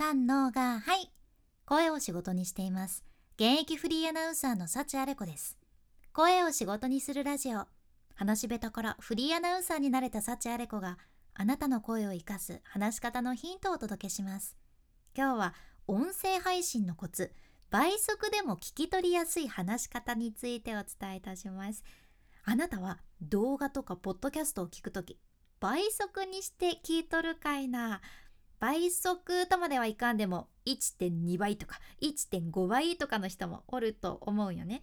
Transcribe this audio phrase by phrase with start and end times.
[0.00, 1.10] 三のがはい。
[1.66, 3.02] 声を仕事にしています。
[3.34, 5.58] 現役フリーアナウンサーの幸あれ子です。
[6.12, 7.66] 声を仕事にするラジオ。
[8.14, 10.98] 話し下手からフリーアナウンサーになれた幸あれ子が
[11.34, 14.56] あなたの声を生かす話し方のヒントをお届けします。
[15.16, 15.54] 今日は
[15.88, 17.34] 音声配信のコツ。
[17.68, 21.82] 倍速でも聞き取りやすい話し方についてお伝えいたします。
[22.44, 25.18] あなたは動画とかポッドキャストを聞くとき
[25.58, 28.00] 倍速にして聞いとるかいな。
[28.60, 34.82] 倍速とまではいかんでも1.2倍とか1.5倍とかの人もおると思うよね。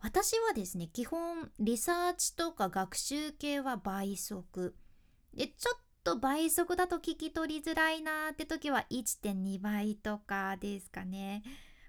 [0.00, 4.74] 私はですね基本リサーチとか学習系は倍速
[5.34, 11.42] でちょっと倍速だと聞き取りづらいなーって時は1.2倍とかですかね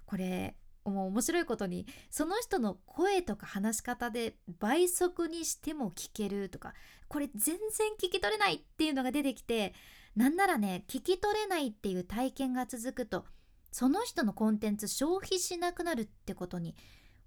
[0.05, 6.73] これもう面白いことにその人の声とか話し方で倍速にしても聞けるとか
[7.07, 7.59] これ全然
[7.99, 9.73] 聞き取れないっていうのが出てきて
[10.17, 13.23] なんならね聞き取れないっていう体験が続くと
[13.71, 16.75] その人のコンテンツ消費しなくなるってことに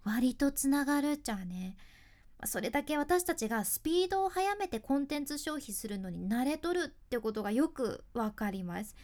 [0.05, 1.77] 割とつながるっちゃね
[2.47, 8.97] それだけ私たちがスピードを速めてコンテンツ消費するのに慣れとるってことがよくわかります。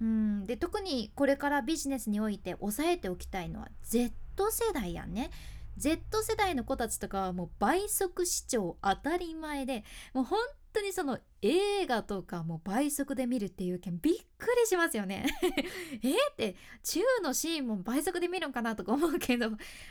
[0.00, 4.12] うんで特にこれからビジネスにおいて押さえておきたいのは Z
[4.50, 5.30] 世代やんね。
[5.76, 10.40] Z 世代の子たちとかはもう倍速視聴当たり前でもう本
[10.74, 15.26] 当にその映画とかも倍速で見るっていう件びっくりしますよね。
[16.02, 19.50] えって中のシーンも倍速で見るんかなとか思うけど。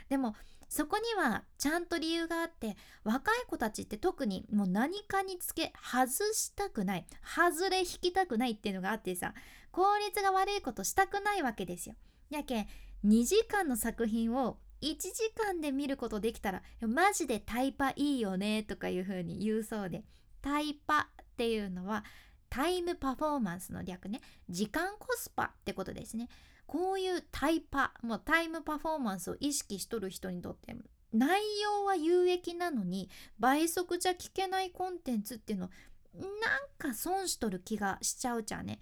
[0.09, 0.36] でも
[0.70, 9.36] そこにはちゃんと理由があって若い子たちって特にもう何かにつけ外したくない外れ引きたくないっていうのがあってさ
[9.72, 11.95] 効率が悪いことしたくないわけですよ。
[12.31, 12.68] やけん
[13.06, 20.03] 2時間の作品を1時間で見ることできたらマジでタイパいいよねとかいう風に言うそうで。
[20.44, 22.04] タイパっていうのは
[22.50, 26.28] タイムパフォーマンスの略ね時間コスパってことですね
[26.68, 30.76] こういうタイパもうタイムパフォーマンスを意識しとる人にとって
[31.14, 33.09] 内容は有益なのに
[33.40, 35.70] 倍速じゃ聞けないコンテンツっていうの
[36.16, 36.32] なん
[36.78, 38.80] か損しとる気がしちゃうじゃんね。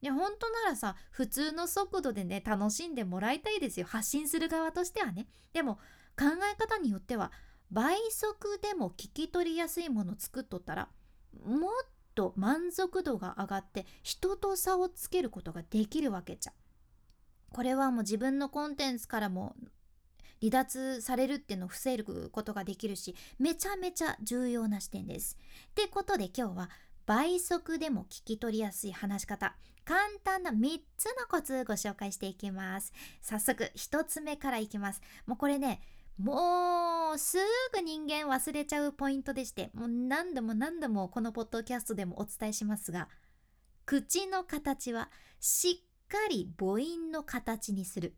[0.00, 5.26] い本当ならさ普通の速度でね楽しんでもらいたいですよ発信する側としてはね。
[5.52, 5.76] でも
[6.16, 7.32] 考え方によっては
[7.70, 10.88] 倍速でも聞き取りやすいもの作っとったら
[11.44, 11.70] もっ
[12.14, 16.52] と満足度が上がって人と差をつけることができるわけじゃ。
[17.52, 19.54] これはもう自分のコンテンツからも
[20.40, 25.38] 離脱されるっていうのを防ぐことができるしめちゃめちゃ重要な視点です。
[25.70, 26.70] ってことで今日は
[27.06, 29.56] 倍速でも聞き取りやすい話し方
[29.86, 35.80] 簡単な3つのコツご紹介していきます早速1つ目からいきますもうこれね
[36.18, 37.38] もうす
[37.72, 43.08] ぐ人間忘れちゃうポイントでしてもう何度も何度もこのポッドキャストでもお伝えしますが
[43.86, 48.14] 口の形はしっかり母音の形にする。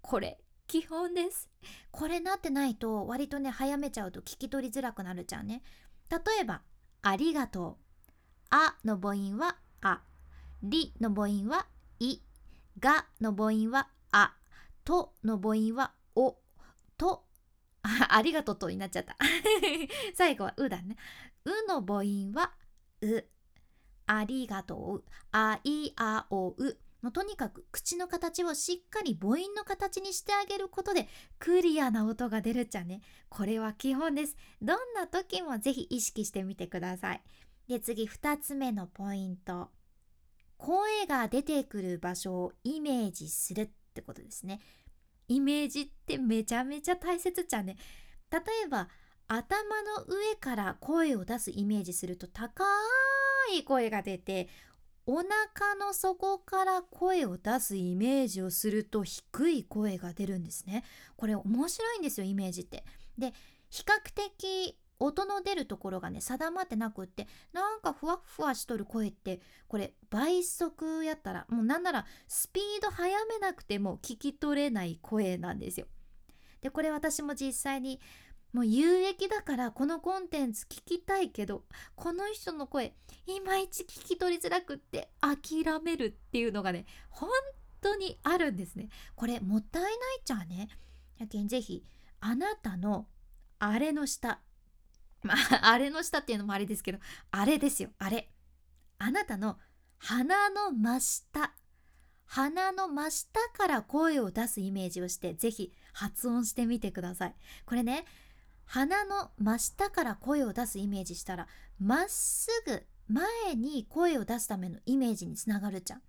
[0.00, 1.50] これ基本です。
[1.90, 5.62] これなってないと割とね早めちゃうと聞き取りづらくなるじゃんね。
[6.10, 6.62] 例えば
[7.02, 8.12] ありがとう。
[8.50, 10.02] あの母音はあ。
[10.62, 11.66] りの母音は
[11.98, 12.22] い。
[12.78, 14.36] がの母音はあ。
[14.84, 16.36] との母音はお。
[16.96, 17.24] と
[17.82, 19.16] あ ありがとうとになっちゃった。
[20.14, 20.96] 最後はうだね。
[21.44, 22.54] うの母音は
[23.00, 23.24] う。
[24.06, 25.04] ありがとう。
[25.32, 26.78] あいあおう。
[27.02, 31.08] もとにかく口の形をしっかり母音の形にしてあげることで
[31.38, 33.00] クリアな音が出るっちゃね。
[33.28, 34.36] これは基本です。
[34.60, 37.22] どんな時もぜひ意識してみてください。
[37.68, 39.70] で次2つ目のポイント。
[40.58, 44.60] 声が出てくる場所をイメージするってことですね。
[45.30, 47.76] イメージってめちゃめちゃ大切じゃね？
[48.32, 48.88] 例えば
[49.28, 52.64] 頭の上から声を出すイメージすると高
[53.54, 54.48] い声が出て
[55.06, 60.82] お腹の底から声を出すイメージをすると低い声が出るんですね。
[61.16, 62.84] これ面白いんですよイメージって。
[63.16, 63.32] で
[63.70, 75.86] 比較的音の出るところがね定まってなくってなんかふわふわしとる声ってこれ倍速やったらもうなんならスピード速めなくても聞き取れない声なんですよ。
[76.60, 78.00] でこれ私も実際に
[78.52, 81.64] もう有益だからこのコンテンツ聞きたいけど
[81.94, 82.94] この人の声
[83.26, 87.30] いまいち聞き取りづらくって諦めるっていうのがね本
[87.80, 88.88] 当にあるんですね。
[89.14, 90.68] これもったいないっちゃね。
[91.18, 91.84] やけんぜひ
[92.20, 93.06] あなたの
[93.58, 94.40] あれの下
[95.22, 96.98] まあ、あれの下っていうのもあれですけど、
[97.30, 98.30] あれですよ、あれ。
[98.98, 99.58] あなたの
[99.98, 101.54] 鼻の真下、
[102.26, 107.34] 鼻の真下から声を出すイメージをして、ぜひ発音してみてください。
[107.66, 108.04] これね、
[108.64, 116.02] 鼻の真下から声を出すイメージしたら、まっすぐ前に声を出すためのイメージにつながるじゃん。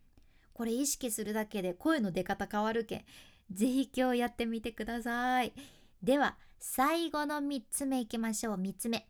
[0.61, 3.03] これ意識するだけで声の出方変わるけん
[3.51, 5.53] ぜひ今日やってみてください
[6.03, 8.55] では最後の3つ目いきましょう。
[8.55, 9.09] 3つ目。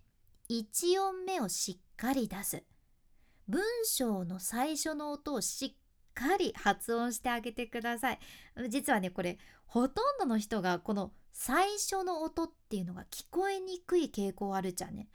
[0.50, 2.64] 1音目をしっかり出す。
[3.46, 5.74] 文章の最初の音をしっ
[6.14, 8.20] かり発音してあげてください。
[8.70, 15.10] 実はねこれほとんどの人がこの最初の音っていうのが聞こえにくい傾向あるじゃんね。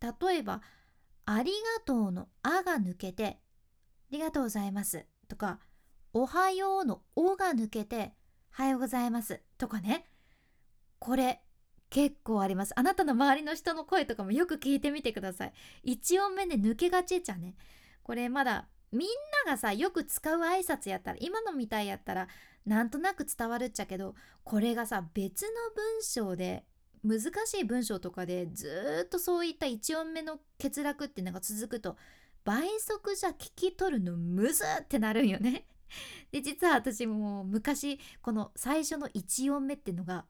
[0.00, 0.62] 例えば
[1.26, 3.38] 「ありがとう」の「あ」が抜けて
[4.08, 5.60] 「ありがとうございます」とか
[6.14, 8.14] 「おはよう」の「お」が抜けて
[8.58, 10.06] 「おはようございます」とかね。
[10.98, 11.42] これ
[11.92, 12.72] 結構あります。
[12.74, 15.52] あなたの周りの人の声とかもよく聞いてみてください。
[15.84, 17.54] 1音目で抜けがちじゃね。
[18.02, 19.08] これまだみん
[19.44, 22.28] ながさよく使う挨拶やったら今のみたいやったら
[22.64, 26.64] なんとなく伝わるっちゃけどこれがさ別の文章で
[27.04, 31.96] 難しい文章とかでずっとそういった1音目の欠落っていうのが続くと
[32.44, 35.66] 倍速じゃ聞き取るのむずってなるんよね。
[36.30, 40.24] で実は私も昔この最初の1音目っていうのが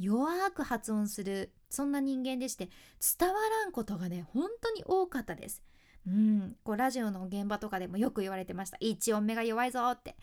[0.00, 2.70] 弱く発音するそんな人間でして
[3.18, 5.62] 伝わらんことがね本当に多かったです。
[6.06, 8.78] うん、こうラジオの現場とかでもよく言われてました。
[8.80, 10.16] 1音目が弱いぞって。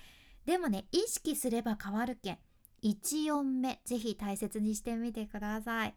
[0.48, 2.38] でもね意識すれば変わるけん
[2.84, 5.96] 1音目ぜひ大切にしてみてください、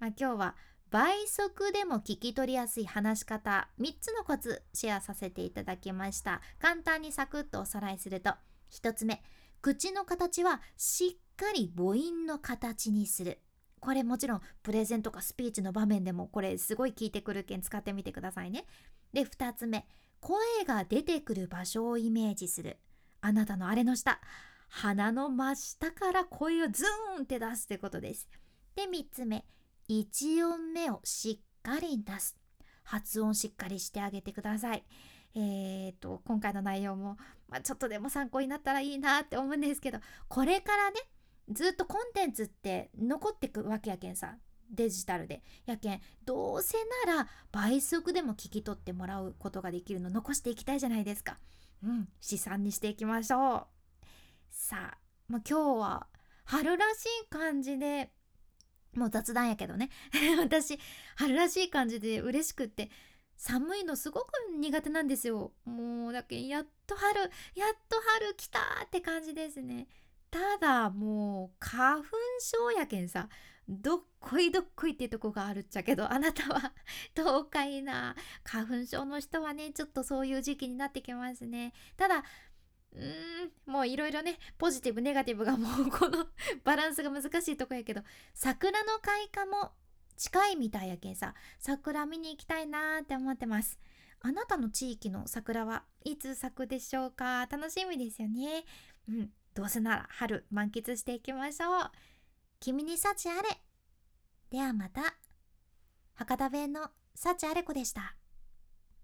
[0.00, 0.56] まあ、今日は
[0.90, 6.40] 倍速でも聞き取りやすい話し方3つのコツシェアさせていただきました。
[6.58, 8.32] 簡単にサクッとおさらいすると
[8.72, 9.22] 1つ目
[9.60, 13.38] 口の形はしっかり母音の形にする。
[13.80, 18.64] これもちろんプレゼンとかスピーチの場面でもこれすごい聞いてくるけん使ってみてくださいね。
[19.12, 19.86] で2つ目。
[20.20, 22.78] 声が出てくる場所をイメージする。
[23.20, 24.20] あなたのあれの下。
[24.68, 28.28] 鼻の真下から声をズーンって出すってことです。
[28.74, 29.44] で3つ目。
[29.88, 32.36] 1音目をしっかり出す。
[32.82, 34.82] 発音しっかりしてあげてください。
[35.36, 37.16] えーと今回の内容も、
[37.48, 40.96] まあ、ちょっとでも参考になったらいいなって思うんですけどこれからね
[41.50, 44.36] ずっとコンテンツって残ってくわけやけんさ。
[44.70, 45.42] デジタルで。
[45.66, 50.10] やけんどうせなら倍速でも聞き取ってもらうことができるの。
[50.10, 51.38] 残していきたいじゃないですか。
[51.82, 53.66] うん資産にしていきましょう。
[54.50, 54.98] さあ、
[55.28, 56.06] まあ、今日は
[56.44, 58.10] 春らしい感じで
[58.94, 59.90] もう雑談やけどね。
[60.38, 60.78] 私
[61.16, 62.90] 春らしい感じで嬉しくって
[63.36, 65.52] 寒いのすごく苦手なんですよ。
[65.64, 67.20] もうだけやっと春
[67.54, 69.86] やっと春来たって感じですね。
[70.30, 72.04] ただもう花粉
[72.40, 73.28] 症やけんさ
[73.68, 76.72] どっこいどっこいっていうとこがあるっちゃけど あなたは
[77.14, 81.72] どうかいな花粉症の人はねちょっとそういう時期になってきますね。
[81.96, 82.24] ただ
[82.92, 86.26] うんもういろいろねポジティブネガティブがもうこの
[86.64, 88.02] バランスが難しいとこやけど
[88.32, 89.72] 桜の開花も
[90.16, 93.78] 近いみたいやけんさ桜見に行きたいなーって思ってます。
[94.20, 97.46] あなたの地域の桜はいつ咲くでしょうか？
[97.46, 98.64] 楽しみですよね。
[99.08, 99.32] うん。
[99.58, 101.90] どうせなら春満喫していきましょう。
[102.60, 103.48] 君に幸あれ。
[104.50, 105.16] ではまた。
[106.14, 108.14] 博多弁の幸あれ子でした。